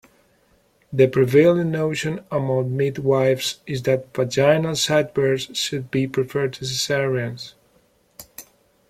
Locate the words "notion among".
1.69-2.71